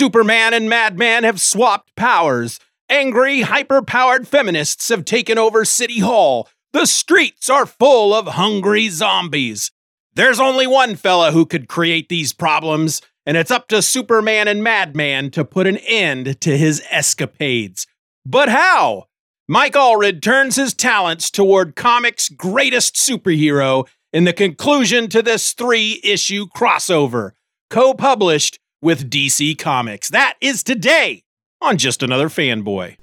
[0.00, 2.58] Superman and Madman have swapped powers.
[2.88, 6.48] Angry, hyper powered feminists have taken over City Hall.
[6.72, 9.70] The streets are full of hungry zombies.
[10.14, 14.64] There's only one fella who could create these problems, and it's up to Superman and
[14.64, 17.86] Madman to put an end to his escapades.
[18.24, 19.04] But how?
[19.48, 26.00] Mike Allred turns his talents toward comics' greatest superhero in the conclusion to this three
[26.02, 27.32] issue crossover,
[27.68, 30.08] co published with DC Comics.
[30.08, 31.24] That is today
[31.60, 32.96] on Just Another Fanboy.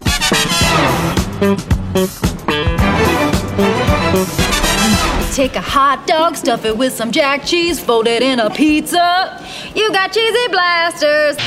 [5.34, 9.46] Take a hot dog, stuff it with some jack cheese, fold it in a pizza.
[9.76, 11.38] You got cheesy blasters.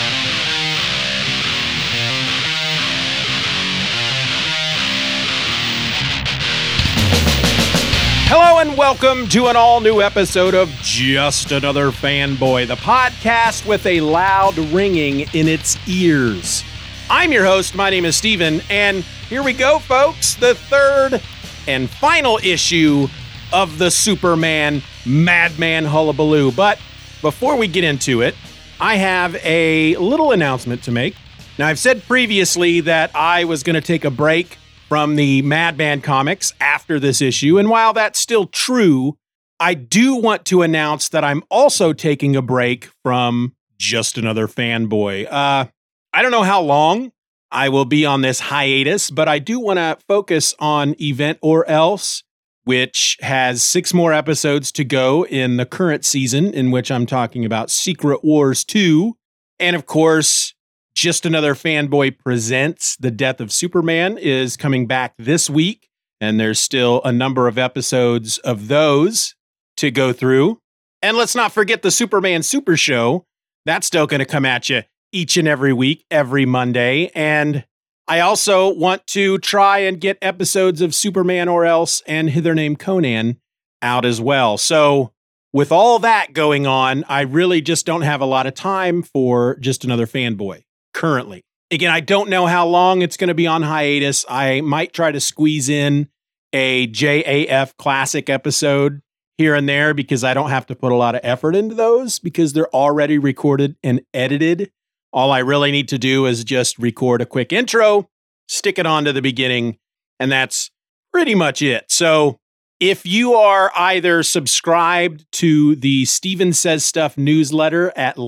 [8.32, 13.84] Hello and welcome to an all new episode of Just Another Fanboy, the podcast with
[13.86, 16.62] a loud ringing in its ears.
[17.10, 17.74] I'm your host.
[17.74, 18.98] My name is Steeven, and
[19.28, 20.36] here we go, folks.
[20.36, 21.20] The third
[21.66, 23.08] and final issue
[23.52, 26.52] of the Superman Madman Hullabaloo.
[26.52, 26.78] But
[27.22, 28.36] before we get into it,
[28.78, 31.16] I have a little announcement to make.
[31.58, 34.56] Now, I've said previously that I was going to take a break
[34.90, 37.58] from the Madman comics after this issue.
[37.58, 39.16] And while that's still true,
[39.60, 45.28] I do want to announce that I'm also taking a break from just another fanboy.
[45.30, 45.66] Uh,
[46.12, 47.12] I don't know how long
[47.52, 51.64] I will be on this hiatus, but I do want to focus on Event or
[51.68, 52.24] Else,
[52.64, 57.44] which has six more episodes to go in the current season, in which I'm talking
[57.44, 59.16] about Secret Wars 2.
[59.60, 60.52] And of course,
[61.00, 65.88] just Another Fanboy Presents The Death of Superman is coming back this week,
[66.20, 69.34] and there's still a number of episodes of those
[69.78, 70.60] to go through.
[71.00, 73.24] And let's not forget the Superman Super Show.
[73.64, 77.10] That's still going to come at you each and every week, every Monday.
[77.14, 77.64] And
[78.06, 82.76] I also want to try and get episodes of Superman or Else and Hither Came
[82.76, 83.40] Conan
[83.80, 84.58] out as well.
[84.58, 85.12] So,
[85.50, 89.56] with all that going on, I really just don't have a lot of time for
[89.60, 90.62] just another fanboy
[91.00, 91.42] currently.
[91.70, 94.26] Again, I don't know how long it's going to be on hiatus.
[94.28, 96.08] I might try to squeeze in
[96.52, 99.00] a JAF classic episode
[99.38, 102.18] here and there because I don't have to put a lot of effort into those
[102.18, 104.72] because they're already recorded and edited.
[105.10, 108.10] All I really need to do is just record a quick intro,
[108.46, 109.78] stick it on to the beginning,
[110.18, 110.70] and that's
[111.14, 111.86] pretty much it.
[111.88, 112.38] So
[112.78, 118.18] if you are either subscribed to the Steven Says Stuff newsletter at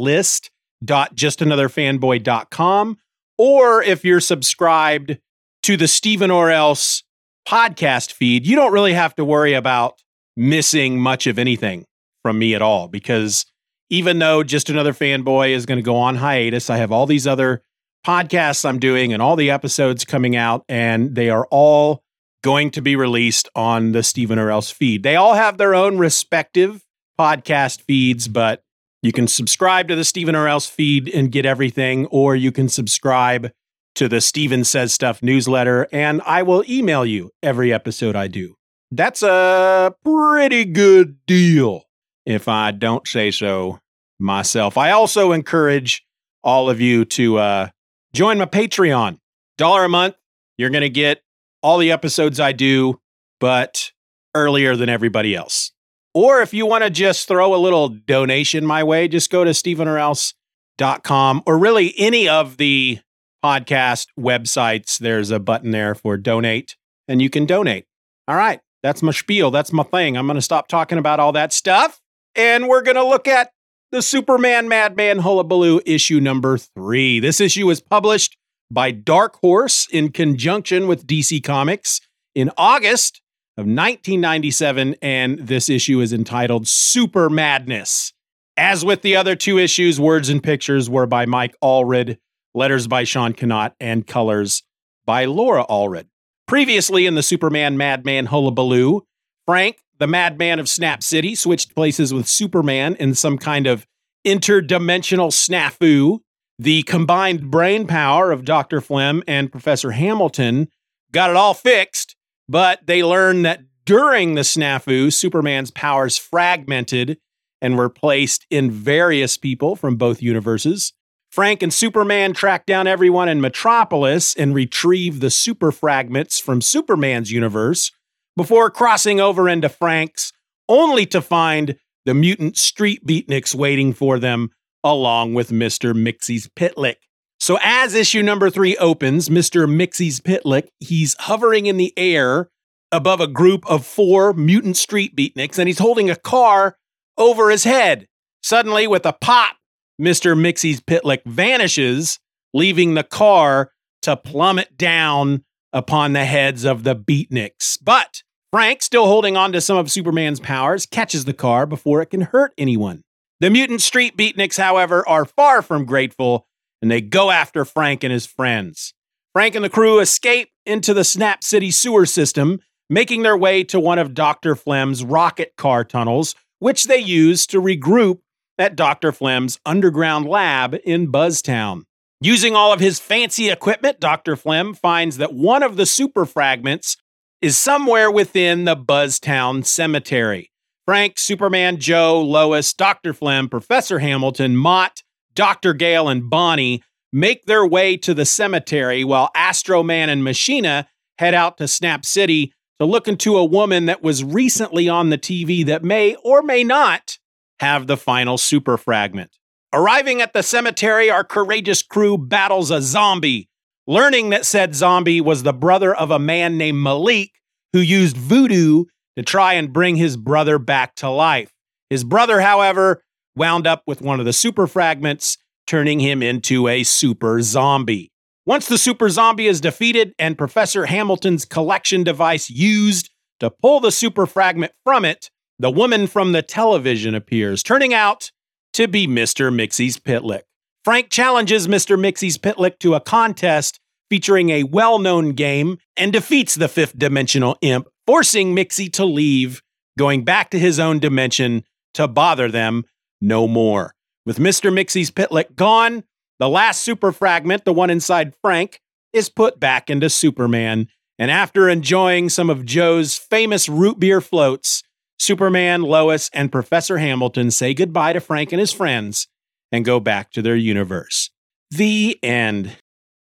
[0.82, 2.98] list.justanotherfanboy.com,
[3.38, 5.19] or if you're subscribed
[5.62, 7.03] to the Steeven Orr Else
[7.47, 10.00] podcast feed, you don't really have to worry about
[10.37, 11.87] missing much of anything
[12.22, 13.44] from me at all because
[13.91, 17.26] even though just another fanboy is going to go on hiatus, I have all these
[17.26, 17.62] other
[18.06, 22.03] podcasts I'm doing and all the episodes coming out, and they are all
[22.42, 25.03] going to be released on the Steeven Orr Else feed.
[25.03, 26.84] They all have their own respective
[27.19, 28.62] podcast feeds, but
[29.02, 32.68] you can subscribe to the Steeven Orr Else feed and get everything, or you can
[32.68, 33.50] subscribe
[33.96, 38.54] to the Steven Says Stuff newsletter, and I will email you every episode I do.
[38.91, 41.84] That's a pretty good deal,
[42.24, 43.80] if I don't say so
[44.20, 44.78] myself.
[44.78, 46.04] I also encourage
[46.44, 47.68] all of you to uh,
[48.12, 49.18] join my Patreon.
[49.58, 50.14] Dollar a month,
[50.56, 51.22] you're going to get
[51.62, 53.00] all the episodes I do,
[53.41, 53.91] but
[54.34, 55.72] earlier than everybody else.
[56.14, 59.50] Or if you want to just throw a little donation my way, just go to
[59.50, 62.98] stevenorelse.com or really any of the
[63.42, 64.98] podcast websites.
[64.98, 66.76] There's a button there for donate,
[67.08, 67.86] and you can donate.
[68.28, 69.50] All right, that's my spiel.
[69.50, 70.16] That's my thing.
[70.16, 72.00] I'm going to stop talking about all that stuff,
[72.36, 73.50] and we're going to look at
[73.90, 77.20] the Superman Madman Hullabaloo issue number three.
[77.20, 78.36] This issue was published
[78.70, 82.00] by Dark Horse in conjunction with DC Comics
[82.34, 83.22] in August
[83.58, 88.12] of 1997, and this issue is entitled Super Madness.
[88.56, 92.18] As with the other two issues, words and pictures were by Mike Allred,
[92.54, 94.62] letters by Sean Konot, and colors
[95.04, 96.06] by Laura Allred.
[96.47, 99.03] Previously in the Superman Madman Hullabaloo,
[99.47, 103.86] Frank, the madman of Snap City, switched places with Superman in some kind of
[104.27, 106.18] interdimensional snafu.
[106.59, 108.80] The combined brain power of Dr.
[108.80, 110.68] Flem and Professor Hamilton
[111.10, 112.16] got it all fixed,
[112.53, 117.16] but they learn that during the snafu, Superman's powers fragmented
[117.63, 120.93] and were placed in various people from both universes.
[121.31, 127.33] Frank and Superman track down everyone in Metropolis and retrieve the super fragments from Superman's
[127.33, 127.91] universe
[128.37, 130.31] before crossing over into Frank's,
[130.69, 134.51] only to find the mutant street beatniks waiting for them,
[134.84, 135.95] along with Mr.
[135.95, 136.97] Mxyzptlk.
[137.42, 139.66] So as issue number three opens, Mr.
[139.66, 142.50] Mxyzptlk, he's hovering in the air
[142.92, 146.77] above a group of four mutant street beatniks, and he's holding a car
[147.18, 148.06] over his head.
[148.44, 149.56] Suddenly, with a pop,
[150.00, 150.36] Mr.
[150.39, 152.21] Mxyzptlk vanishes,
[152.54, 153.72] leaving the car
[154.03, 155.42] to plummet down
[155.72, 157.77] upon the heads of the beatniks.
[157.83, 158.22] But
[158.53, 162.21] Frank, still holding on to some of Superman's powers, catches the car before it can
[162.21, 163.03] hurt anyone.
[163.41, 166.47] The mutant street beatniks, however, are far from grateful
[166.82, 168.92] and they go after Frank and his friends.
[169.32, 173.80] Frank and the crew escape into the Snap City sewer system, making their way to
[173.80, 174.54] one of Dr.
[174.54, 178.18] Flem's rocket car tunnels, which they use to regroup
[178.58, 179.12] at Dr.
[179.12, 181.84] Flem's underground lab in Buzztown.
[182.20, 184.36] Using all of his fancy equipment, Dr.
[184.36, 186.96] Flem finds that one of the super fragments
[187.40, 190.52] is somewhere within the Buzztown cemetery.
[190.84, 193.12] Frank, Superman, Joe, Lois, Dr.
[193.12, 195.02] Flem, Professor Hamilton, Mott,
[195.34, 195.74] Dr.
[195.74, 196.82] Gale, and Bonnie
[197.12, 200.88] make their way to the cemetery while Astro Man and Machina
[201.18, 205.18] head out to Snap City to look into a woman that was recently on the
[205.18, 207.18] TV that may or may not
[207.60, 209.38] have the final super fragment.
[209.72, 213.48] Arriving at the cemetery, our courageous crew battles a zombie,
[213.86, 217.30] learning that said zombie was the brother of a man named Malik
[217.72, 218.84] who used voodoo
[219.16, 221.52] to try and bring his brother back to life.
[221.88, 223.02] His brother, however,
[223.36, 228.10] wound up with one of the super fragments, turning him into a super zombie.
[228.44, 233.92] Once the super zombie is defeated and Professor Hamilton's collection device used to pull the
[233.92, 238.32] super fragment from it, the woman from the television appears, turning out
[238.72, 239.52] to be Mr.
[239.52, 240.42] Mxyzptlk.
[240.84, 241.96] Frank challenges Mr.
[241.96, 243.78] Mxyzptlk to a contest
[244.10, 249.62] featuring a well known game and defeats the fifth dimensional imp, forcing Mixie to leave,
[249.96, 251.62] going back to his own dimension
[251.94, 252.84] to bother them
[253.22, 253.95] no more.
[254.27, 254.71] With Mr.
[254.71, 256.04] Mxyzptlk gone,
[256.38, 258.80] the last super fragment, the one inside Frank,
[259.12, 260.88] is put back into Superman.
[261.19, 264.83] And after enjoying some of Joe's famous root beer floats,
[265.19, 269.28] Superman, Lois, and Professor Hamilton say goodbye to Frank and his friends
[269.71, 271.30] and go back to their universe.
[271.71, 272.76] The end.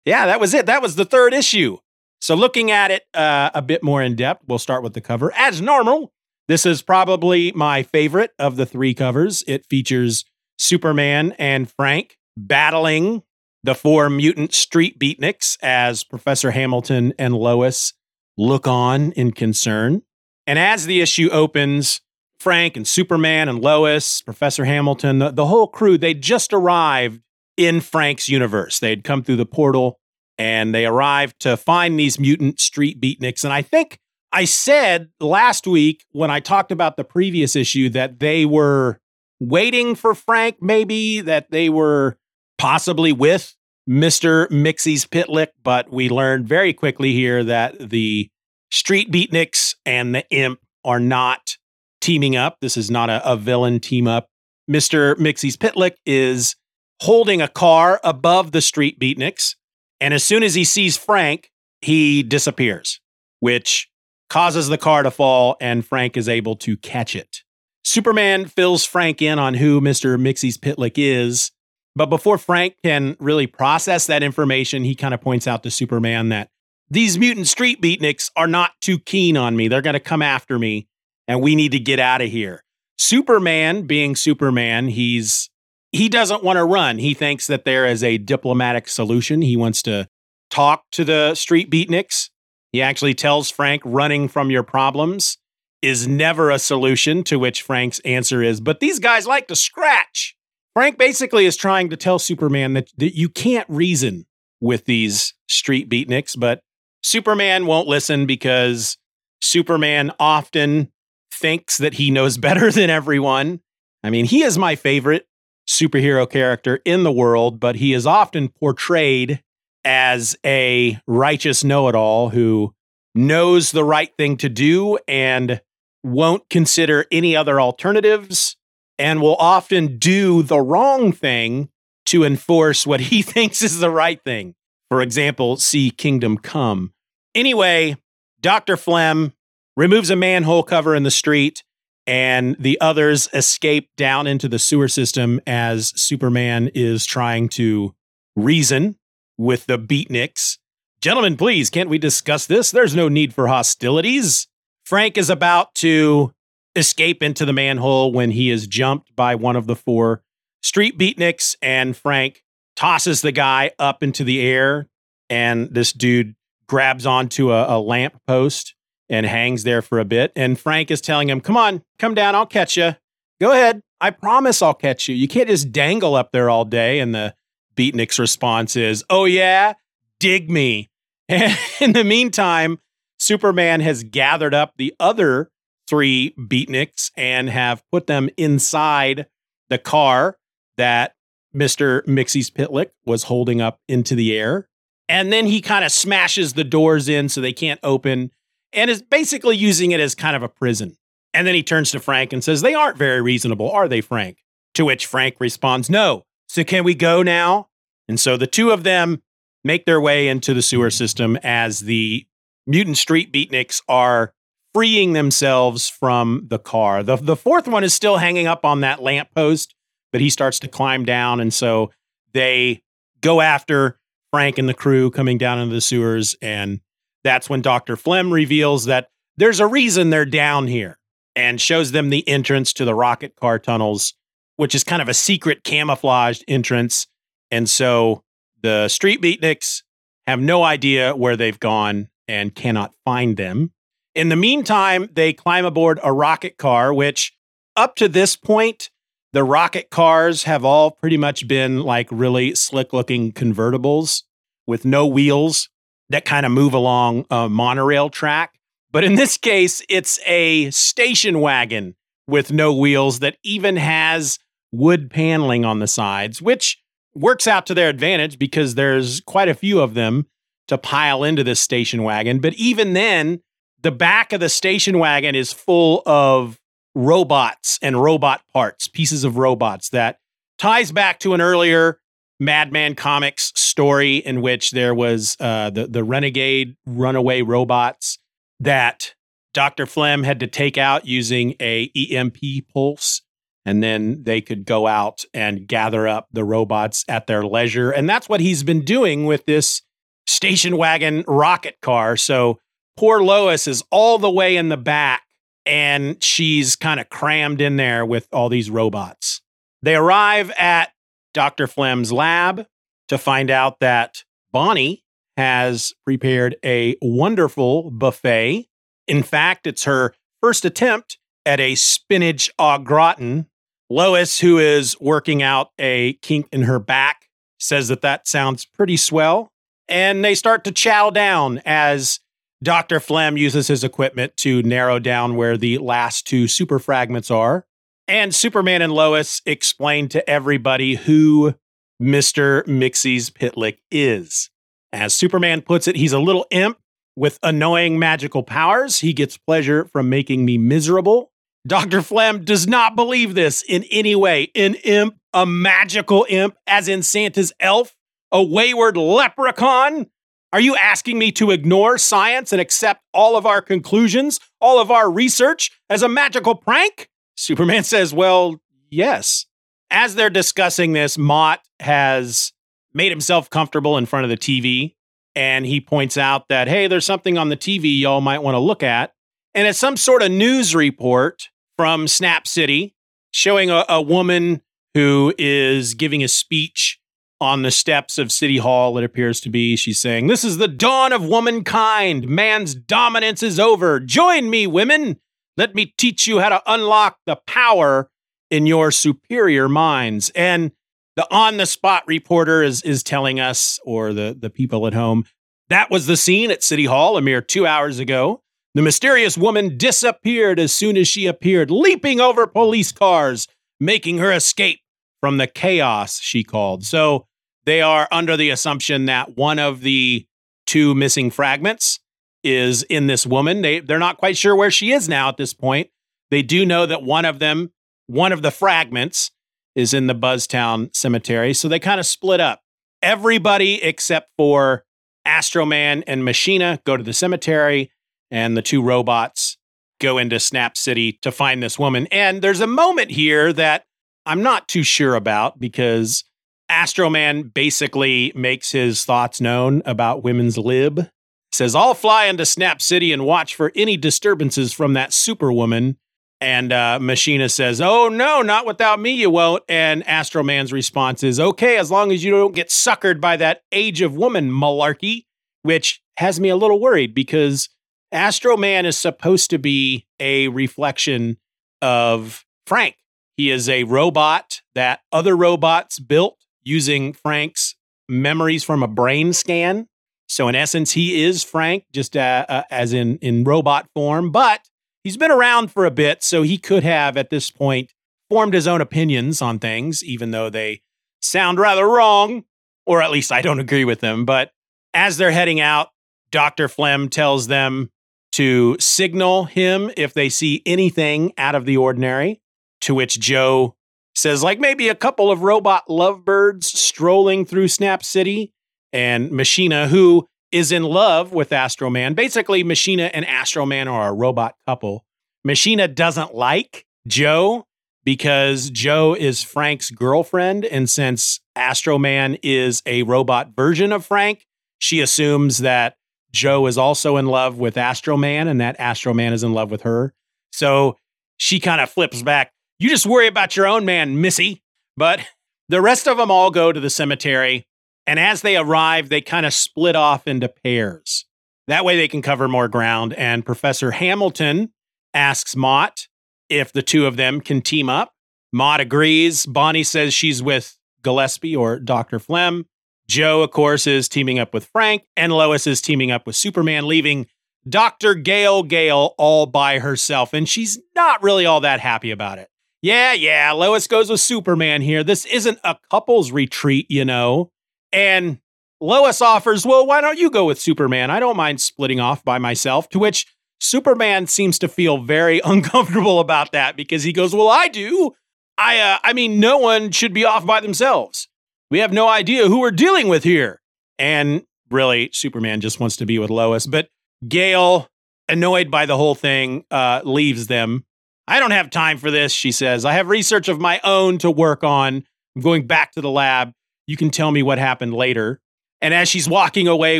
[0.06, 0.66] Yeah, that was it.
[0.66, 1.78] That was the third issue.
[2.22, 5.34] So, looking at it uh, a bit more in depth, we'll start with the cover.
[5.36, 6.14] As normal,
[6.52, 9.42] this is probably my favorite of the three covers.
[9.48, 10.26] It features
[10.58, 13.24] Superman and Frank battling
[13.64, 17.94] the four mutant street beatniks as Professor Hamilton and Lois
[18.38, 20.02] look on in concern.
[20.46, 22.02] And as the issue opens,
[22.40, 27.22] Frank and Superman and Lois, Professor Hamilton, the, the whole crew, they just arrived
[27.56, 28.80] in Frank's universe.
[28.80, 30.00] They had come through the portal
[30.38, 33.46] and they arrived to find these mutant street beatniks.
[33.46, 34.00] And I think
[34.32, 39.00] I said last week when I talked about the previous issue that they were
[39.40, 42.18] waiting for Frank, maybe, that they were
[42.58, 43.56] possibly with
[43.90, 44.48] Mr.
[44.50, 48.30] Mxyzptlk, but we learned very quickly here that the
[48.72, 51.58] Street Beatniks and the Imp are not
[52.00, 52.58] teaming up.
[52.62, 54.28] This is not a, a villain team up.
[54.70, 55.16] Mr.
[55.16, 56.56] Mxyzptlk is
[57.02, 59.56] holding a car above the Street Beatniks,
[60.00, 61.52] and as soon as he sees Frank,
[61.82, 63.02] he disappears,
[63.40, 63.91] which
[64.32, 67.42] causes the car to fall, and Frank is able to catch it.
[67.84, 70.18] Superman fills Frank in on who Mr.
[70.18, 71.52] Mxyzptlk is,
[71.98, 76.30] but before Frank can really process that information, he kind of points out to Superman
[76.30, 76.48] that
[76.90, 79.68] these mutant street beatniks are not too keen on me.
[79.68, 80.88] They're going to come after me,
[81.28, 82.64] and we need to get out of here.
[82.98, 85.50] Superman, being Superman, he's
[85.92, 87.00] he doesn't want to run.
[87.00, 89.42] He thinks that there is a diplomatic solution.
[89.42, 90.08] He wants to
[90.50, 92.30] talk to the street beatniks
[92.72, 95.38] he actually tells Frank running from your problems
[95.82, 100.36] is never a solution, to which Frank's answer is, but these guys like to scratch.
[100.74, 104.26] Frank basically is trying to tell Superman that, that you can't reason
[104.62, 106.62] with these street beatniks, but
[107.04, 108.98] Superman won't listen because
[109.42, 110.92] Superman often
[111.34, 113.60] thinks that he knows better than everyone.
[114.04, 115.28] I mean, he is my favorite
[115.68, 119.42] superhero character in the world, but he is often portrayed
[119.84, 122.74] as a righteous know it all who
[123.16, 125.62] knows the right thing to do and
[126.04, 128.56] won't consider any other alternatives
[128.98, 131.70] and will often do the wrong thing
[132.06, 134.56] to enforce what he thinks is the right thing.
[134.90, 136.94] For example, see Kingdom Come.
[137.34, 137.96] Anyway,
[138.42, 138.76] Dr.
[138.76, 139.34] Flem
[139.78, 141.64] removes a manhole cover in the street,
[142.06, 147.96] and the others escape down into the sewer system as Superman is trying to
[148.36, 148.98] reason
[149.42, 150.58] with the beatniks.
[151.02, 152.70] Gentlemen, please, can't we discuss this?
[152.70, 154.48] There's no need for hostilities.
[154.86, 156.32] Frank is about to
[156.76, 160.22] escape into the manhole when he is jumped by one of the four
[160.62, 162.44] street beatniks, and Frank
[162.76, 164.88] tosses the guy up into the air,
[165.30, 166.36] and this dude
[166.68, 168.76] grabs onto a, a lamp post
[169.10, 170.32] and hangs there for a bit.
[170.36, 172.96] And Frank is telling him, Come on, come down, I'll catch you.
[173.40, 173.82] Go ahead.
[174.00, 175.16] I promise I'll catch you.
[175.16, 177.00] You can't just dangle up there all day.
[177.00, 177.34] And the
[177.76, 179.74] Beatnik's response is, Oh, yeah,
[180.20, 180.90] dig me.
[181.30, 182.80] And in the meantime,
[183.20, 185.52] Superman has gathered up the other
[185.88, 189.28] three beatniks and have put them inside
[189.70, 190.38] the car
[190.78, 191.16] that
[191.54, 192.04] Mr.
[192.06, 194.68] Mxyzptlk was holding up into the air.
[195.10, 198.32] And then he kind of smashes the doors in so they can't open
[198.74, 200.96] and is basically using it as kind of a prison.
[201.34, 204.38] And then he turns to Frank and says, They aren't very reasonable, are they, Frank?
[204.76, 206.24] To which Frank responds, No.
[206.52, 207.70] So can we go now?
[208.10, 209.22] And so the two of them
[209.64, 212.28] make their way into the sewer system as the
[212.68, 214.34] mutant street beatniks are
[214.74, 217.04] freeing themselves from the car.
[217.04, 219.76] The, the fourth one is still hanging up on that lamppost,
[220.12, 221.40] but he starts to climb down.
[221.40, 221.92] And so
[222.34, 222.84] they
[223.22, 223.98] go after
[224.32, 226.36] Frank and the crew coming down into the sewers.
[226.42, 226.82] And
[227.24, 227.96] that's when Dr.
[227.96, 230.98] Flem reveals that there's a reason they're down here
[231.34, 234.16] and shows them the entrance to the rocket car tunnels,
[234.56, 237.08] which is kind of a secret camouflaged entrance.
[237.50, 238.24] And so
[238.62, 239.84] the street beatniks
[240.28, 243.72] have no idea where they've gone and cannot find them.
[244.14, 247.34] In the meantime, they climb aboard a rocket car, which
[247.76, 248.90] up to this point,
[249.34, 254.24] the rocket cars have all pretty much been like really slick looking convertibles
[254.68, 255.70] with no wheels
[256.10, 258.60] that kind of move along a monorail track.
[258.92, 261.96] But in this case, it's a station wagon
[262.32, 264.40] with no wheels that even has
[264.72, 266.82] wood paneling on the sides, which
[267.14, 270.26] works out to their advantage because there's quite a few of them
[270.68, 272.40] to pile into this station wagon.
[272.40, 273.42] But even then,
[273.82, 276.58] the back of the station wagon is full of
[276.96, 280.20] robots and robot parts, pieces of robots that
[280.58, 282.00] ties back to an earlier
[282.40, 288.18] Madman Comics story in which there was uh, the the renegade runaway robots
[288.60, 289.14] that
[289.54, 289.86] Dr.
[289.86, 292.38] Flem had to take out using a EMP
[292.74, 293.22] pulse
[293.66, 298.10] and then they could go out and gather up the robots at their leisure and
[298.10, 299.82] that's what he's been doing with this
[300.26, 302.58] station wagon rocket car so
[302.98, 305.24] poor Lois is all the way in the back
[305.66, 309.42] and she's kind of crammed in there with all these robots.
[309.82, 310.92] They arrive at
[311.34, 311.68] Dr.
[311.68, 312.66] Flem's lab
[313.08, 315.04] to find out that Bonnie
[315.38, 318.68] has prepared a wonderful buffet.
[319.12, 323.48] In fact, it's her first attempt at a spinach au gratin.
[323.90, 327.28] Lois, who is working out a kink in her back,
[327.60, 329.52] says that that sounds pretty swell.
[329.90, 332.22] And they start to chow down as
[332.64, 333.02] Dr.
[333.02, 337.66] Flem uses his equipment to narrow down where the last two super fragments are.
[338.08, 341.56] And Superman and Lois explain to everybody who
[342.02, 342.64] Mr.
[342.64, 344.50] Mxyzptlk is.
[344.94, 346.78] As Superman puts it, he's a little imp
[347.22, 349.02] with annoying magical powers.
[349.02, 351.32] He gets pleasure from making me miserable.
[351.68, 352.02] Dr.
[352.02, 354.50] Flem does not believe this in any way.
[354.56, 357.96] An imp, a magical imp, as in Santa's elf,
[358.32, 360.08] a wayward leprechaun.
[360.52, 364.90] Are you asking me to ignore science and accept all of our conclusions, all of
[364.90, 367.08] our research as a magical prank?
[367.36, 368.60] Superman says, Well,
[368.90, 369.46] yes.
[369.92, 372.52] As they're discussing this, Mott has
[372.96, 374.96] made himself comfortable in front of the TV
[375.36, 378.60] and he points out that, hey, there's something on the TV y'all might want to
[378.60, 379.14] look at.
[379.54, 382.96] And it's some sort of news report from Snap City
[383.32, 384.62] showing a, a woman
[384.94, 387.00] who is giving a speech
[387.42, 389.76] on the steps of City Hall, it appears to be.
[389.76, 392.30] She's saying, This is the dawn of womankind.
[392.30, 394.00] Man's dominance is over.
[394.00, 395.20] Join me, women.
[395.58, 398.10] Let me teach you how to unlock the power
[398.52, 400.30] in your superior minds.
[400.36, 400.72] And
[401.16, 405.26] the on the spot reporter is, is telling us, or the, the people at home,
[405.70, 408.42] that was the scene at City Hall a mere two hours ago.
[408.74, 413.48] The mysterious woman disappeared as soon as she appeared, leaping over police cars,
[413.80, 414.80] making her escape
[415.20, 416.86] from the chaos she called.
[416.86, 417.26] So
[417.66, 420.26] they are under the assumption that one of the
[420.66, 422.00] two missing fragments
[422.44, 423.62] is in this woman.
[423.62, 425.90] They they're not quite sure where she is now at this point.
[426.32, 427.72] They do know that one of them,
[428.08, 429.32] one of the fragments,
[429.76, 431.54] is in the Buzztown cemetery.
[431.54, 432.62] So they kind of split up.
[433.02, 434.84] Everybody except for
[435.28, 437.92] Astroman and Machina go to the cemetery,
[438.30, 439.58] and the two robots
[440.00, 442.08] go into Snap City to find this woman.
[442.12, 443.86] And there's a moment here that
[444.26, 446.24] I'm not too sure about because
[446.70, 451.10] Astroman basically makes his thoughts known about women's lib.
[451.52, 455.98] Says, I'll fly into Snap City and watch for any disturbances from that superwoman.
[456.42, 459.64] And uh, Machina says, Oh, no, not without me, you won't.
[459.70, 463.62] And Astro Man's response is, Okay, as long as you don't get suckered by that
[463.72, 465.26] age of woman malarkey,
[465.62, 467.70] which has me a little worried because
[468.12, 471.38] Astro Man is supposed to be a reflection
[471.82, 472.96] of Frank.
[473.38, 477.76] He is a robot that other robots built using Frank's
[478.10, 479.88] memories from a brain scan.
[480.28, 484.32] So, in essence, he is Frank, just uh, uh, as in, in robot form.
[484.32, 484.62] But
[485.04, 487.92] he's been around for a bit, so he could have at this point
[488.30, 490.82] formed his own opinions on things, even though they
[491.22, 492.44] sound rather wrong,
[492.86, 494.26] or at least I don't agree with them.
[494.26, 494.52] But
[494.94, 495.90] as they're heading out,
[496.32, 496.68] Dr.
[496.68, 497.90] Flem tells them
[498.34, 502.42] to signal him if they see anything out of the ordinary,
[502.82, 503.76] to which Joe
[504.16, 508.54] says, like maybe a couple of robot lovebirds strolling through Snap City,
[508.94, 512.14] and Machina, who is in love with Astro Man.
[512.14, 515.06] Basically, Machina and Astro Man are a robot couple.
[515.44, 517.66] Machina doesn't like Joe
[518.04, 520.66] because Joe is Frank's girlfriend.
[520.66, 524.46] And since Astro Man is a robot version of Frank,
[524.80, 525.96] she assumes that
[526.32, 529.72] Joe is also in love with Astro Man and that Astro Man is in love
[529.72, 530.14] with her.
[530.52, 530.98] So
[531.38, 532.52] she kind of flips back.
[532.80, 534.64] You just worry about your own man, Missy.
[534.98, 535.22] But
[535.70, 537.66] the rest of them all go to the cemetery
[538.08, 541.26] and as they arrive, they kind of split off into pairs.
[541.68, 543.14] That way they can cover more ground.
[543.14, 544.74] And Professor Hamilton
[545.14, 546.08] asks Mott
[546.50, 548.14] if the two of them can team up.
[548.52, 549.46] Mott agrees.
[549.46, 552.20] Bonnie says she's with Gillespie or Dr.
[552.20, 552.66] Flem.
[553.08, 556.88] Joe, of course, is teaming up with Frank, and Lois is teaming up with Superman,
[556.88, 557.28] leaving
[557.68, 558.16] Dr.
[558.16, 560.34] Gail Gale all by herself.
[560.34, 562.50] And she's not really all that happy about it.
[562.82, 565.04] Yeah, yeah, Lois goes with Superman here.
[565.04, 567.52] This isn't a couple's retreat, you know.
[567.94, 568.40] And
[568.80, 571.12] Lois offers, Well, why don't you go with Superman?
[571.12, 572.90] I don't mind splitting off by myself.
[572.90, 573.28] To which
[573.60, 578.12] Superman seems to feel very uncomfortable about that because he goes, Well, I do.
[578.58, 581.28] I, uh, I mean, no one should be off by themselves.
[581.70, 583.62] We have no idea who we're dealing with here.
[583.98, 586.68] And really, Superman just wants to be with Lois.
[586.68, 586.90] But
[587.28, 587.88] Gail,
[588.28, 590.86] annoyed by the whole thing, uh, leaves them.
[591.28, 592.84] I don't have time for this, she says.
[592.84, 595.04] I have research of my own to work on.
[595.36, 596.52] I'm going back to the lab
[596.88, 598.42] you can tell me what happened later.
[598.82, 600.00] And as she's walking away,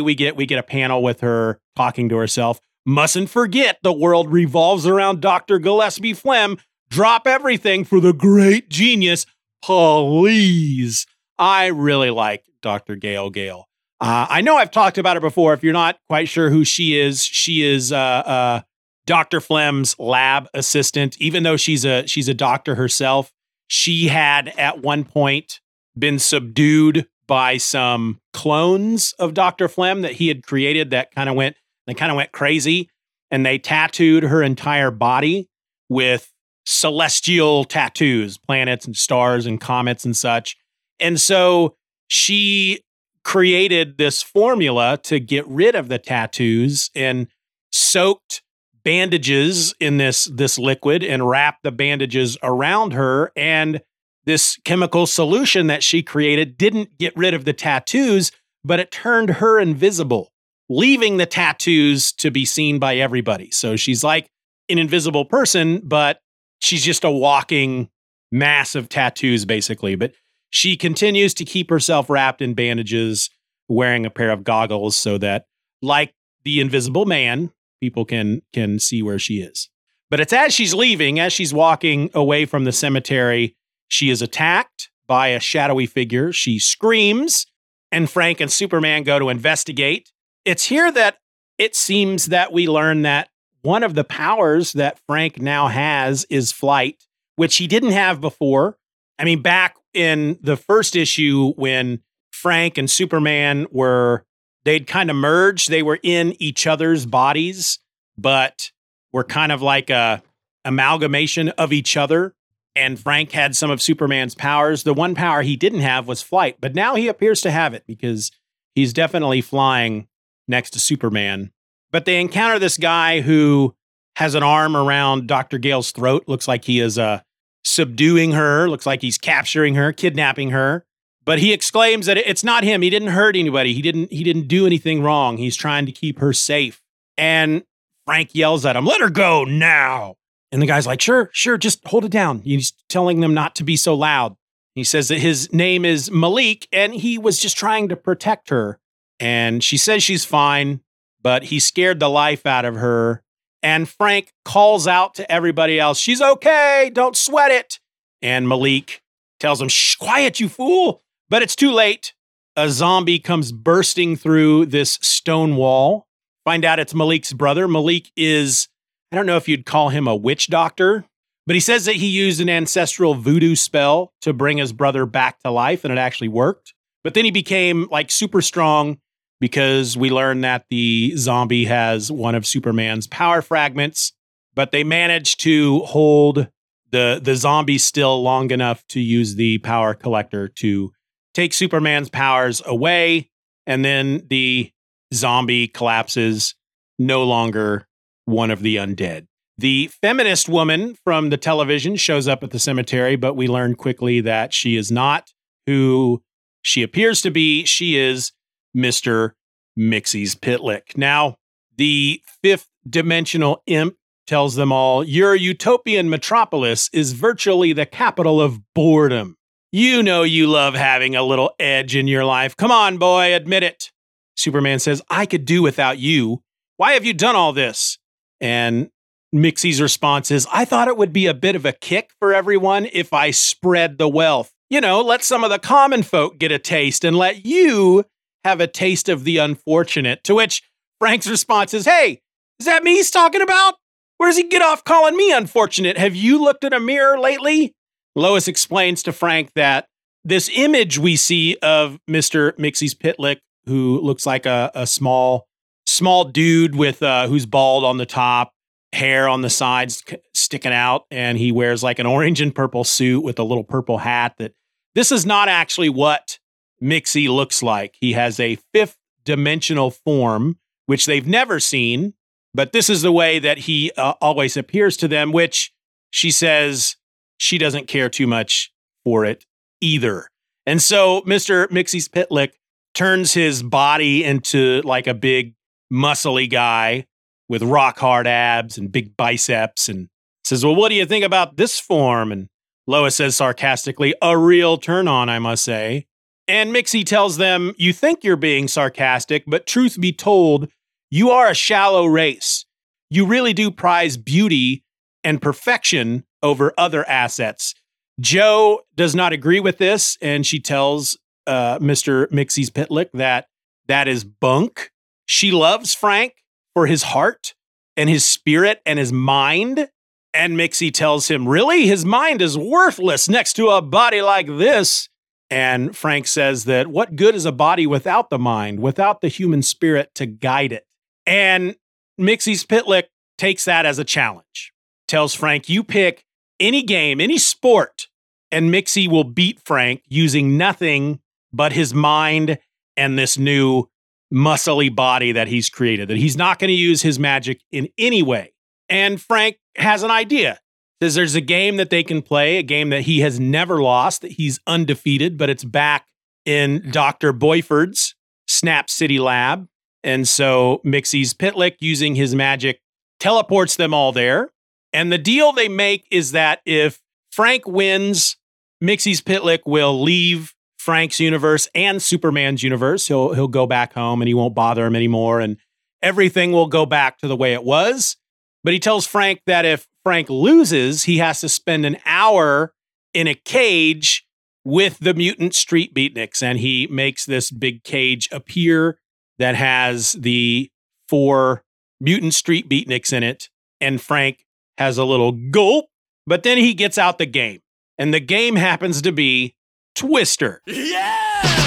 [0.00, 2.60] we get we get a panel with her talking to herself.
[2.84, 5.58] Mustn't forget the world revolves around Dr.
[5.58, 6.58] Gillespie Flem.
[6.90, 9.24] Drop everything for the great genius.
[9.62, 11.06] Please.
[11.38, 12.96] I really like Dr.
[12.96, 13.68] Gail Gale.
[14.00, 15.54] Uh, I know I've talked about her before.
[15.54, 18.60] If you're not quite sure who she is, she is uh, uh,
[19.06, 19.40] Dr.
[19.40, 21.16] Flem's lab assistant.
[21.20, 23.32] Even though she's a she's a doctor herself,
[23.68, 25.60] she had at one point
[25.98, 29.68] been subdued by some clones of Dr.
[29.68, 32.88] Flem that he had created that kind of went they kind of went crazy
[33.30, 35.48] and they tattooed her entire body
[35.88, 36.32] with
[36.64, 40.56] celestial tattoos, planets and stars and comets and such.
[41.00, 41.74] And so
[42.06, 42.82] she
[43.24, 47.28] created this formula to get rid of the tattoos and
[47.70, 48.42] soaked
[48.84, 53.80] bandages in this this liquid and wrapped the bandages around her and
[54.24, 58.30] this chemical solution that she created didn't get rid of the tattoos,
[58.64, 60.32] but it turned her invisible,
[60.68, 63.50] leaving the tattoos to be seen by everybody.
[63.50, 64.28] So she's like
[64.68, 66.20] an invisible person, but
[66.60, 67.88] she's just a walking
[68.30, 69.96] mass of tattoos, basically.
[69.96, 70.12] But
[70.50, 73.30] she continues to keep herself wrapped in bandages,
[73.68, 75.46] wearing a pair of goggles so that,
[75.80, 79.68] like the invisible man, people can can see where she is.
[80.10, 83.56] But it's as she's leaving, as she's walking away from the cemetery,
[83.92, 86.32] she is attacked by a shadowy figure.
[86.32, 87.46] She screams,
[87.90, 90.10] and Frank and Superman go to investigate.
[90.46, 91.18] It's here that
[91.58, 93.28] it seems that we learn that
[93.60, 97.04] one of the powers that Frank now has is flight,
[97.36, 98.78] which he didn't have before.
[99.18, 102.00] I mean, back in the first issue when
[102.30, 104.24] Frank and Superman were,
[104.64, 107.78] they'd kind of merged, they were in each other's bodies,
[108.16, 108.70] but
[109.12, 110.22] were kind of like a
[110.64, 112.34] amalgamation of each other
[112.74, 114.82] and Frank had some of Superman's powers.
[114.82, 117.84] The one power he didn't have was flight, but now he appears to have it
[117.86, 118.30] because
[118.74, 120.08] he's definitely flying
[120.48, 121.50] next to Superman.
[121.90, 123.74] But they encounter this guy who
[124.16, 125.58] has an arm around Dr.
[125.58, 126.24] Gale's throat.
[126.26, 127.20] Looks like he is uh,
[127.64, 130.84] subduing her, looks like he's capturing her, kidnapping her.
[131.24, 132.82] But he exclaims that it's not him.
[132.82, 133.74] He didn't hurt anybody.
[133.74, 135.36] He didn't he didn't do anything wrong.
[135.36, 136.82] He's trying to keep her safe.
[137.16, 137.62] And
[138.06, 140.16] Frank yells at him, "Let her go now."
[140.52, 142.40] And the guy's like, sure, sure, just hold it down.
[142.40, 144.36] He's telling them not to be so loud.
[144.74, 148.78] He says that his name is Malik and he was just trying to protect her.
[149.18, 150.80] And she says she's fine,
[151.22, 153.22] but he scared the life out of her.
[153.62, 157.78] And Frank calls out to everybody else, She's okay, don't sweat it.
[158.20, 159.02] And Malik
[159.40, 161.02] tells him, Shh, quiet, you fool.
[161.28, 162.14] But it's too late.
[162.56, 166.06] A zombie comes bursting through this stone wall.
[166.44, 167.66] Find out it's Malik's brother.
[167.68, 168.68] Malik is,
[169.12, 171.04] I don't know if you'd call him a witch doctor,
[171.46, 175.38] but he says that he used an ancestral voodoo spell to bring his brother back
[175.40, 176.72] to life, and it actually worked.
[177.04, 178.98] But then he became like super strong
[179.38, 184.12] because we learned that the zombie has one of Superman's power fragments,
[184.54, 186.48] but they managed to hold
[186.90, 190.90] the the zombie still long enough to use the power collector to
[191.34, 193.28] take Superman's powers away,
[193.66, 194.70] and then the
[195.12, 196.54] zombie collapses,
[196.98, 197.86] no longer
[198.24, 199.26] one of the undead.
[199.58, 204.20] The feminist woman from the television shows up at the cemetery, but we learn quickly
[204.22, 205.32] that she is not
[205.66, 206.22] who
[206.62, 207.64] she appears to be.
[207.64, 208.32] She is
[208.76, 209.32] Mr.
[209.78, 210.96] Mxyzptlk.
[210.96, 211.36] Now,
[211.76, 218.60] the fifth dimensional imp tells them all your utopian metropolis is virtually the capital of
[218.74, 219.36] boredom.
[219.70, 222.56] You know you love having a little edge in your life.
[222.56, 223.90] Come on, boy, admit it.
[224.36, 226.42] Superman says, I could do without you.
[226.76, 227.98] Why have you done all this?
[228.42, 228.90] And
[229.32, 232.86] Mixie's response is, I thought it would be a bit of a kick for everyone
[232.92, 234.52] if I spread the wealth.
[234.68, 238.04] You know, let some of the common folk get a taste and let you
[238.44, 240.24] have a taste of the unfortunate.
[240.24, 240.62] To which
[240.98, 242.20] Frank's response is, Hey,
[242.58, 243.74] is that me he's talking about?
[244.18, 245.96] Where does he get off calling me unfortunate?
[245.98, 247.74] Have you looked in a mirror lately?
[248.14, 249.86] Lois explains to Frank that
[250.24, 252.52] this image we see of Mr.
[252.56, 255.46] Mxyzptlk, who looks like a, a small,
[255.92, 258.52] small dude with uh, who's bald on the top,
[258.92, 260.02] hair on the sides
[260.34, 263.98] sticking out, and he wears like an orange and purple suit with a little purple
[263.98, 264.34] hat.
[264.38, 264.52] That
[264.94, 266.38] this is not actually what
[266.82, 267.94] Mixie looks like.
[268.00, 272.14] He has a fifth dimensional form, which they've never seen,
[272.54, 275.72] but this is the way that he uh, always appears to them, which
[276.10, 276.96] she says
[277.36, 278.72] she doesn't care too much
[279.04, 279.44] for it
[279.80, 280.28] either.
[280.66, 281.66] And so Mr.
[281.68, 282.50] Mxyzptlk
[282.94, 285.54] turns his body into like a big
[285.92, 287.06] muscly guy
[287.48, 290.08] with rock hard abs and big biceps and
[290.44, 292.32] says, Well, what do you think about this form?
[292.32, 292.48] And
[292.86, 296.06] Lois says sarcastically, A real turn on, I must say.
[296.48, 300.68] And Mixie tells them, You think you're being sarcastic, but truth be told,
[301.10, 302.64] you are a shallow race.
[303.10, 304.82] You really do prize beauty
[305.22, 307.74] and perfection over other assets.
[308.18, 312.26] Joe does not agree with this, and she tells uh, Mr.
[312.28, 313.46] Pitlick that
[313.88, 314.90] that is bunk.
[315.32, 316.34] She loves Frank
[316.74, 317.54] for his heart
[317.96, 319.88] and his spirit and his mind.
[320.34, 321.86] And Mixie tells him, Really?
[321.86, 325.08] His mind is worthless next to a body like this.
[325.48, 329.62] And Frank says that what good is a body without the mind, without the human
[329.62, 330.86] spirit to guide it?
[331.24, 331.76] And
[332.20, 333.04] Mxyzptlk
[333.38, 334.74] takes that as a challenge.
[335.08, 336.26] Tells Frank, you pick
[336.60, 338.08] any game, any sport,
[338.50, 341.20] and Mixie will beat Frank using nothing
[341.54, 342.58] but his mind
[342.98, 343.88] and this new
[344.32, 348.22] muscly body that he's created, that he's not going to use his magic in any
[348.22, 348.52] way.
[348.88, 350.58] And Frank has an idea.
[351.02, 354.22] Says there's a game that they can play, a game that he has never lost,
[354.22, 356.06] that he's undefeated, but it's back
[356.44, 356.92] in mm.
[356.92, 357.32] Dr.
[357.32, 358.14] Boiffard's
[358.46, 359.66] Snap City Lab.
[360.04, 362.80] And so Mxyzptlk, using his magic,
[363.18, 364.50] teleports them all there.
[364.92, 368.36] And the deal they make is that if Frank wins,
[368.82, 373.06] Mxyzptlk will leave Frank's universe and Superman's universe.
[373.06, 375.56] He'll he'll go back home and he won't bother him anymore and
[376.02, 378.16] everything will go back to the way it was.
[378.64, 382.74] But he tells Frank that if Frank loses, he has to spend an hour
[383.14, 384.26] in a cage
[384.64, 388.98] with the mutant street beatniks and he makes this big cage appear
[389.38, 390.68] that has the
[391.08, 391.62] four
[392.00, 394.44] mutant street beatniks in it and Frank
[394.78, 395.86] has a little gulp,
[396.26, 397.60] but then he gets out the game.
[397.98, 399.54] And the game happens to be
[399.94, 400.62] Twister.
[400.66, 401.61] Yeah!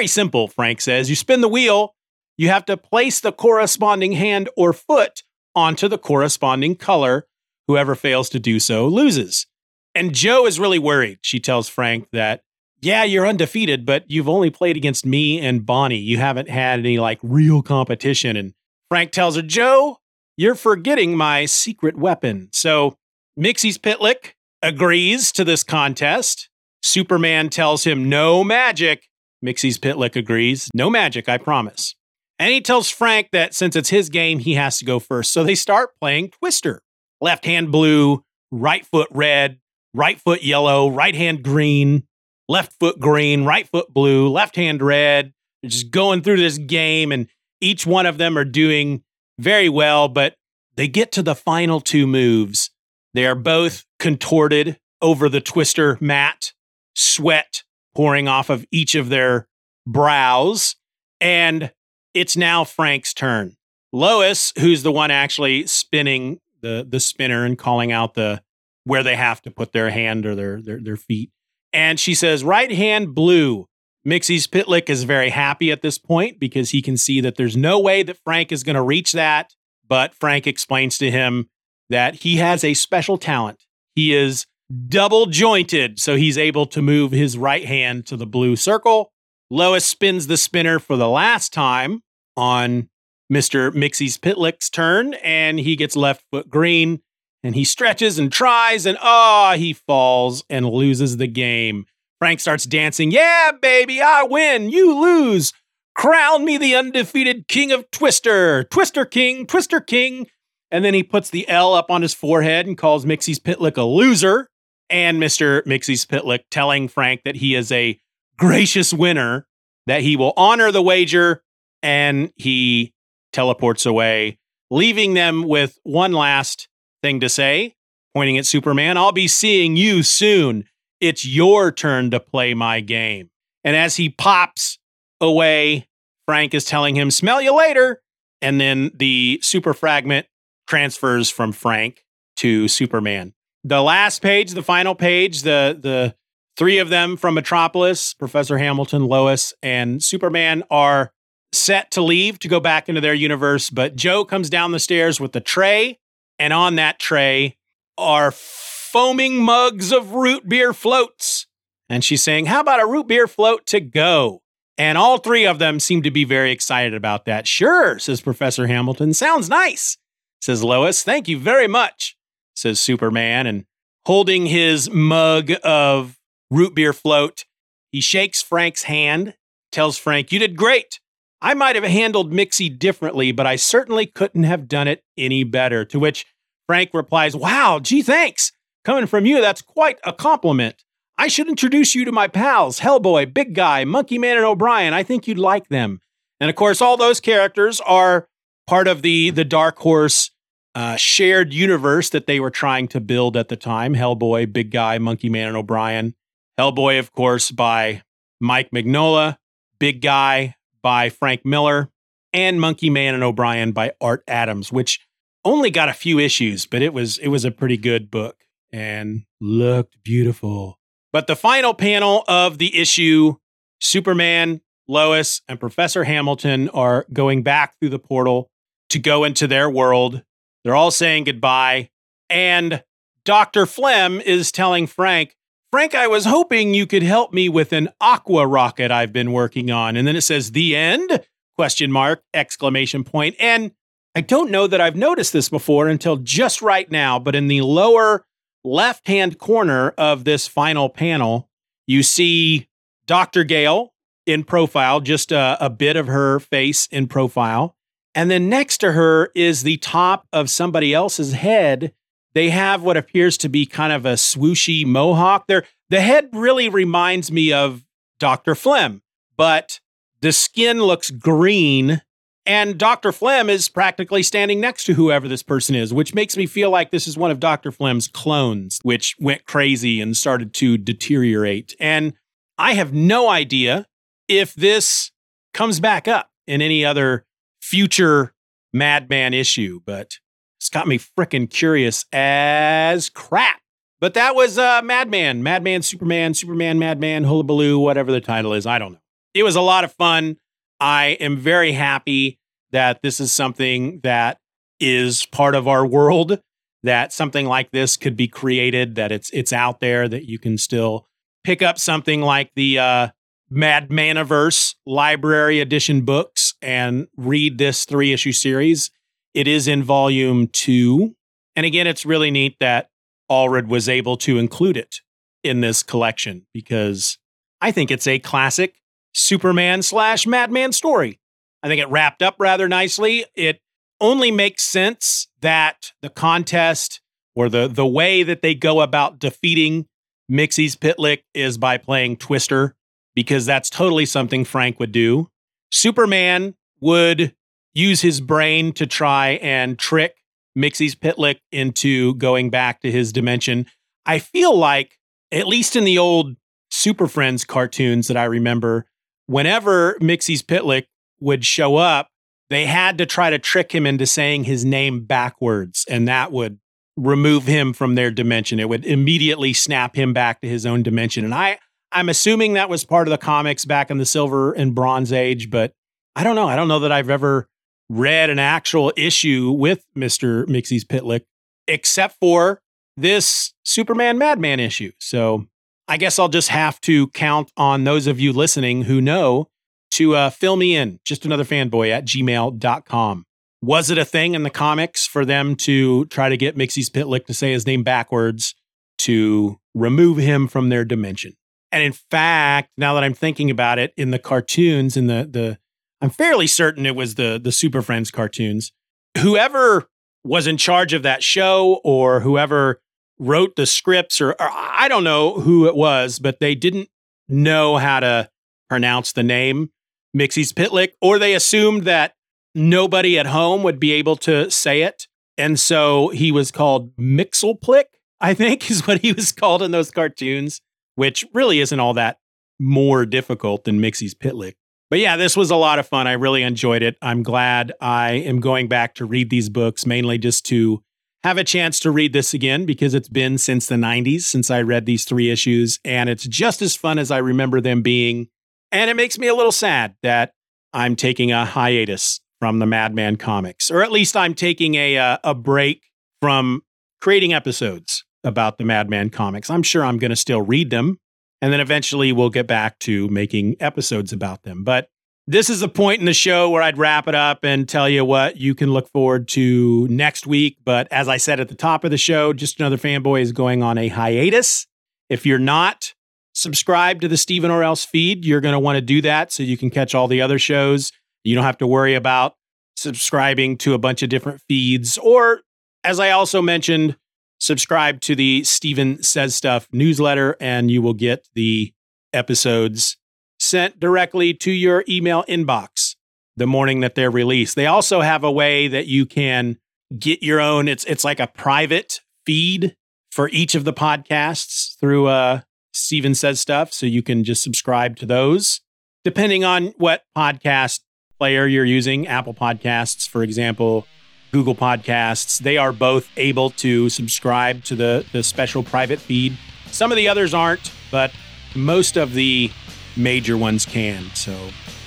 [0.00, 1.10] Very simple, Frank says.
[1.10, 1.94] You spin the wheel,
[2.38, 7.26] you have to place the corresponding hand or foot onto the corresponding color.
[7.68, 9.46] Whoever fails to do so loses.
[9.94, 11.18] And Joe is really worried.
[11.20, 12.40] She tells Frank that
[12.80, 15.98] yeah, you're undefeated, but you've only played against me and Bonnie.
[15.98, 18.38] You haven't had any like real competition.
[18.38, 18.54] And
[18.88, 19.98] Frank tells her, Joe,
[20.34, 22.48] you're forgetting my secret weapon.
[22.54, 22.96] So
[23.38, 24.32] Mxyzptlk
[24.62, 26.48] agrees to this contest.
[26.82, 29.06] Superman tells him no magic.
[29.44, 30.68] Mxyzptlk agrees.
[30.74, 31.94] No magic, I promise.
[32.38, 35.32] And he tells Frank that since it's his game, he has to go first.
[35.32, 36.82] So they start playing Twister.
[37.20, 39.58] Left hand blue, right foot red,
[39.92, 42.04] right foot yellow, right hand green,
[42.48, 45.32] left foot green, right foot blue, left hand red.
[45.62, 47.28] They're just going through this game, and
[47.60, 49.02] each one of them are doing
[49.38, 50.34] very well, but
[50.76, 52.70] they get to the final two moves.
[53.12, 56.52] They are both contorted over the twister mat,
[56.94, 57.64] sweat
[58.00, 59.46] pouring off of each of their
[59.86, 60.74] brows.
[61.20, 61.70] And
[62.14, 63.56] it's now Frank's turn.
[63.92, 68.40] Lois, who's the one actually spinning the the spinner and calling out the
[68.84, 71.30] where they have to put their hand or their their, their feet.
[71.74, 73.66] And she says, right hand blue.
[74.08, 78.02] Mxyzptlk is very happy at this point because he can see that there's no way
[78.02, 79.52] that Frank is going to reach that.
[79.86, 81.50] But Frank explains to him
[81.90, 83.62] that he has a special talent.
[83.94, 84.46] He is
[84.88, 89.12] double jointed, so he's able to move his right hand to the blue circle.
[89.50, 92.02] Lois spins the spinner for the last time
[92.36, 92.88] on
[93.32, 93.72] Mr.
[93.72, 97.00] Mxyzptlk's turn, and he gets left foot green
[97.42, 101.86] and he stretches and tries, and ah, oh, he falls and loses the game.
[102.18, 103.10] Frank starts dancing.
[103.10, 104.68] Yeah, baby, I win.
[104.68, 105.54] You lose.
[105.94, 108.64] Crown me the undefeated king of Twister.
[108.64, 110.26] Twister King, Twister King.
[110.70, 114.48] And then he puts the L up on his forehead and calls Mxyzptlk a loser.
[114.90, 115.62] And Mr.
[115.64, 118.00] Mxyzptlk telling Frank that he is a
[118.36, 119.46] gracious winner,
[119.86, 121.42] that he will honor the wager,
[121.82, 122.92] and he
[123.32, 124.38] teleports away,
[124.70, 126.68] leaving them with one last
[127.02, 127.74] thing to say,
[128.14, 128.96] pointing at Superman.
[128.96, 130.64] I'll be seeing you soon.
[131.00, 133.30] It's your turn to play my game.
[133.64, 134.78] And as he pops
[135.20, 135.86] away,
[136.26, 138.02] Frank is telling him, Smell you later.
[138.42, 140.26] And then the super fragment
[140.66, 142.04] transfers from Frank
[142.36, 143.34] to Superman.
[143.64, 146.14] The last page, the final page, the the
[146.56, 151.12] three of them from Metropolis, Professor Hamilton, Lois, and Superman are
[151.52, 155.20] set to leave to go back into their universe, but Joe comes down the stairs
[155.20, 155.98] with the tray
[156.38, 157.56] and on that tray
[157.98, 161.46] are foaming mugs of root beer floats.
[161.88, 164.42] And she's saying, How about a root beer float to go?
[164.78, 167.46] And all three of them seem to be very excited about that.
[167.46, 169.12] Sure, says Professor Hamilton.
[169.12, 169.98] Sounds nice,
[170.40, 171.02] says Lois.
[171.02, 172.16] Thank you very much,
[172.54, 173.46] says Superman.
[173.46, 173.64] And
[174.06, 176.18] holding his mug of
[176.50, 177.44] root beer float,
[177.92, 179.34] he shakes Frank's hand,
[179.72, 181.00] tells Frank, You did great.
[181.42, 185.84] I might have handled Mixie differently, but I certainly couldn't have done it any better.
[185.86, 186.26] To which
[186.66, 188.52] Frank replies, Wow, gee, thanks.
[188.84, 190.84] Coming from you, that's quite a compliment.
[191.18, 194.94] I should introduce you to my pals, Hellboy, Big Guy, Monkey Man, and O'Brien.
[194.94, 196.00] I think you'd like them.
[196.40, 198.26] And of course, all those characters are
[198.66, 200.30] part of the, the Dark Horse
[200.74, 204.98] uh, shared universe that they were trying to build at the time Hellboy, Big Guy,
[204.98, 206.14] Monkey Man, and O'Brien.
[206.58, 208.02] Hellboy, of course, by
[208.40, 209.38] Mike Mignola,
[209.78, 211.90] Big Guy by Frank Miller,
[212.32, 215.06] and Monkey Man and O'Brien by Art Adams, which
[215.44, 218.36] only got a few issues, but it was it was a pretty good book
[218.72, 220.78] and looked beautiful.
[221.12, 223.34] But the final panel of the issue,
[223.80, 228.50] Superman, Lois, and Professor Hamilton are going back through the portal
[228.90, 230.22] to go into their world.
[230.64, 231.90] They're all saying goodbye.
[232.28, 232.82] And
[233.24, 233.66] Dr.
[233.66, 235.36] Flem is telling Frank,
[235.70, 239.70] Frank, I was hoping you could help me with an aqua rocket I've been working
[239.70, 239.96] on.
[239.96, 241.24] And then it says the end?
[241.56, 243.36] Question mark, exclamation point.
[243.38, 243.72] And
[244.14, 247.60] I don't know that I've noticed this before until just right now, but in the
[247.60, 248.26] lower
[248.64, 251.48] left hand corner of this final panel,
[251.86, 252.68] you see
[253.06, 253.44] Dr.
[253.44, 253.92] Gale
[254.26, 257.76] in profile, just a, a, bit of her face in profile.
[258.14, 261.92] And then next to her is the top of somebody else's head
[262.32, 265.46] they have what appears to be kind of a swooshy mohawk.
[265.46, 267.84] There, the head really reminds me of
[268.18, 268.54] Dr.
[268.54, 269.02] Flem,
[269.36, 269.80] but
[270.20, 272.02] the skin looks green.
[272.46, 273.12] And Dr.
[273.12, 276.90] Flem is practically standing next to whoever this person is, which makes me feel like
[276.90, 277.70] this is one of Dr.
[277.70, 281.76] Flem's clones, which went crazy and started to deteriorate.
[281.78, 282.14] And
[282.58, 283.86] I have no idea
[284.26, 285.10] if this
[285.52, 287.24] comes back up in any other
[287.70, 288.34] future
[288.72, 290.18] Madman issue, but
[290.58, 293.60] it's got me freaking curious as crap.
[294.00, 298.66] But that was uh, Madman, Madman, Superman, Superman, Madman, Hullabaloo, whatever the title is.
[298.66, 299.00] I don't know.
[299.34, 300.36] It was a lot of fun.
[300.80, 302.40] I am very happy
[302.72, 304.38] that this is something that
[304.80, 306.40] is part of our world.
[306.82, 308.96] That something like this could be created.
[308.96, 310.08] That it's it's out there.
[310.08, 311.06] That you can still
[311.44, 313.08] pick up something like the uh,
[313.50, 318.90] Mad Maniverse Library Edition books and read this three issue series.
[319.34, 321.14] It is in volume two.
[321.56, 322.90] And again, it's really neat that
[323.30, 325.00] Allred was able to include it
[325.42, 327.18] in this collection because
[327.60, 328.74] I think it's a classic
[329.14, 331.20] Superman slash Madman story.
[331.62, 333.24] I think it wrapped up rather nicely.
[333.34, 333.60] It
[334.00, 337.00] only makes sense that the contest
[337.34, 339.86] or the the way that they go about defeating
[340.30, 342.76] Mxyzptlk is by playing Twister
[343.14, 345.29] because that's totally something Frank would do.
[345.70, 347.34] Superman would
[347.74, 350.16] use his brain to try and trick
[350.58, 353.66] Mxyzptlk into going back to his dimension.
[354.04, 354.98] I feel like,
[355.30, 356.36] at least in the old
[356.70, 358.86] Super Friends cartoons that I remember,
[359.26, 360.86] whenever Mxyzptlk
[361.20, 362.08] would show up,
[362.48, 366.58] they had to try to trick him into saying his name backwards, and that would
[366.96, 368.58] remove him from their dimension.
[368.58, 371.24] It would immediately snap him back to his own dimension.
[371.24, 371.58] And I,
[371.92, 375.50] I'm assuming that was part of the comics back in the Silver and Bronze Age,
[375.50, 375.72] but
[376.14, 376.48] I don't know.
[376.48, 377.48] I don't know that I've ever
[377.88, 380.44] read an actual issue with Mr.
[380.46, 381.22] Mxyzptlk,
[381.66, 382.60] except for
[382.96, 384.92] this Superman Madman issue.
[384.98, 385.46] So
[385.88, 389.48] I guess I'll just have to count on those of you listening who know
[389.92, 393.24] to uh, fill me in, just another fanboy at gmail.com.
[393.62, 397.34] Was it a thing in the comics for them to try to get Mxyzptlk to
[397.34, 398.54] say his name backwards
[398.98, 401.34] to remove him from their dimension?
[401.72, 405.58] And in fact, now that I'm thinking about it, in the cartoons, in the the
[406.00, 408.72] I'm fairly certain it was the the Super Friends cartoons.
[409.18, 409.88] Whoever
[410.24, 412.80] was in charge of that show or whoever
[413.18, 416.88] wrote the scripts or, or I don't know who it was, but they didn't
[417.28, 418.28] know how to
[418.68, 419.70] pronounce the name
[420.16, 422.14] Mxyzptlk, or they assumed that
[422.54, 425.06] nobody at home would be able to say it.
[425.38, 427.84] And so he was called Mixelplick,
[428.20, 430.60] I think is what he was called in those cartoons,
[430.94, 432.18] which really isn't all that
[432.58, 434.54] more difficult than Mxyzptlk.
[434.90, 436.06] But yeah, this was a lot of fun.
[436.06, 436.96] I really enjoyed it.
[437.00, 440.82] I'm glad I am going back to read these books, mainly just to
[441.22, 444.62] have a chance to read this again because it's been since the 90s since I
[444.62, 448.28] read these three issues, and it's just as fun as I remember them being.
[448.72, 450.32] And it makes me a little sad that
[450.72, 455.18] I'm taking a hiatus from the Madman comics, or at least I'm taking a, uh,
[455.22, 455.82] a break
[456.20, 456.62] from
[457.00, 459.50] creating episodes about the Madman comics.
[459.50, 460.98] I'm sure I'm going to still read them
[461.42, 464.62] and then eventually we'll get back to making episodes about them.
[464.64, 464.88] But
[465.26, 468.04] this is a point in the show where I'd wrap it up and tell you
[468.04, 470.58] what you can look forward to next week.
[470.64, 473.62] But as I said at the top of the show, just another fanboy is going
[473.62, 474.66] on a hiatus.
[475.08, 475.94] If you're not
[476.32, 479.42] subscribed to the Steeven Orr Else feed, you're going to want to do that so
[479.42, 480.92] you can catch all the other shows.
[481.24, 482.34] You don't have to worry about
[482.76, 484.98] subscribing to a bunch of different feeds.
[484.98, 485.40] Or,
[485.84, 486.96] as I also mentioned,
[487.40, 491.72] subscribe to the Steeven Says Stuff newsletter, and you will get the
[492.12, 492.96] episodes
[493.38, 495.96] sent directly to your email inbox
[496.36, 497.56] the morning that they're released.
[497.56, 499.58] They also have a way that you can
[499.98, 500.68] get your own.
[500.68, 502.76] It's it's like a private feed
[503.10, 505.40] for each of the podcasts through uh
[505.72, 508.60] Steeven Says Stuff, so you can just subscribe to those
[509.04, 510.80] depending on what podcast
[511.18, 512.06] player you're using.
[512.06, 513.86] Apple Podcasts, for example,
[514.32, 515.38] Google Podcasts.
[515.38, 519.36] They are both able to subscribe to the, the special private feed.
[519.66, 521.12] Some of the others aren't, but
[521.54, 522.50] most of the
[522.96, 524.04] major ones can.
[524.14, 524.36] So,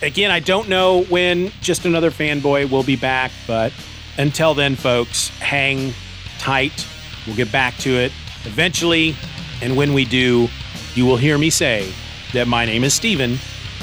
[0.01, 3.73] again, I don't know when Just Another Fanboy will be back, but
[4.17, 5.93] until then, folks, hang
[6.38, 6.88] tight.
[7.25, 8.12] We'll get back to it
[8.45, 9.15] eventually.
[9.62, 10.49] And when we do,
[10.93, 11.91] you will hear me say
[12.34, 13.38] that my name is Steeven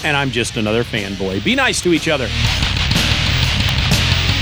[0.04, 1.44] and I'm just another fanboy.
[1.44, 2.28] Be nice to each other.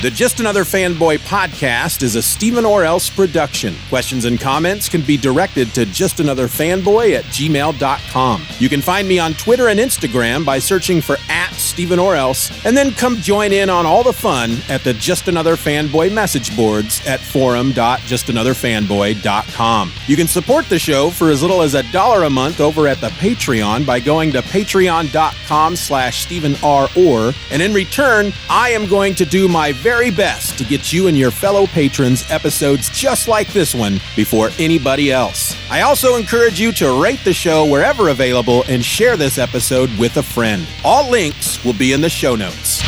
[0.01, 3.75] The Just Another Fanboy podcast is a Steeven Orr Else production.
[3.89, 8.47] Questions and comments can be directed to justanotherfanboy at gmail.com.
[8.61, 12.65] You can find me on Twitter and Instagram by searching for at Steeven Orr Else,
[12.65, 16.55] and then come join in on all the fun at the Just Another Fanboy message
[16.55, 19.93] boards at forum.justanotherfanboy.com.
[20.07, 23.01] You can support the show for as little as a dollar a month over at
[23.01, 26.89] the Patreon by going to patreon.com slash Steeven R.
[26.97, 30.93] Orr, and in return, I am going to do my very very best to get
[30.93, 35.57] you and your fellow patrons episodes just like this one before anybody else.
[35.71, 40.19] I also encourage you to rate the show wherever available and share this episode with
[40.19, 40.67] a friend.
[40.85, 42.83] All links will be in the show notes.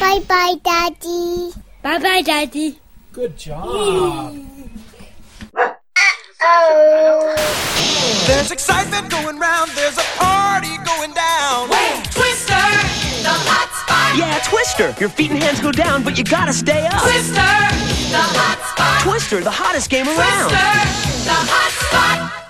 [0.00, 1.52] Bye bye, Daddy.
[1.82, 2.78] Bye bye, Daddy.
[3.12, 4.34] Good job.
[6.42, 7.89] Oh.
[8.26, 11.68] There's excitement going round, there's a party going down.
[11.68, 12.64] Wait, Twister,
[13.26, 14.16] the hot spot.
[14.16, 14.60] Yeah, Twister.
[14.80, 15.00] Twister.
[15.00, 17.02] Your feet and hands go down, but you gotta stay up.
[17.02, 19.02] Twister, the hot spot.
[19.02, 20.50] Twister, the hottest game around.
[20.50, 22.49] Twister, the hot spot.